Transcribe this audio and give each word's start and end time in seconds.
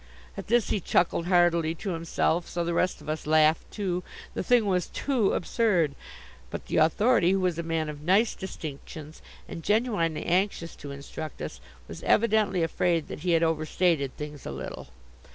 At 0.35 0.47
this 0.47 0.71
he 0.71 0.79
chuckled 0.79 1.27
heartily 1.27 1.75
to 1.75 1.91
himself: 1.91 2.49
so 2.49 2.63
the 2.65 2.73
rest 2.73 3.01
of 3.01 3.07
us 3.07 3.27
laughed 3.27 3.69
too: 3.69 4.01
the 4.33 4.41
thing 4.41 4.65
was 4.65 4.87
too 4.87 5.33
absurd. 5.33 5.93
But 6.49 6.65
the 6.65 6.77
Authority, 6.77 7.33
who 7.33 7.39
was 7.39 7.59
a 7.59 7.61
man 7.61 7.87
of 7.87 8.01
nice 8.01 8.33
distinctions 8.33 9.21
and 9.47 9.61
genuinely 9.61 10.25
anxious 10.25 10.75
to 10.77 10.89
instruct 10.89 11.39
us, 11.39 11.61
was 11.87 12.01
evidently 12.01 12.63
afraid 12.63 13.09
that 13.09 13.19
he 13.19 13.33
had 13.33 13.43
overstated 13.43 14.17
things 14.17 14.43
a 14.43 14.49
little. 14.51 14.87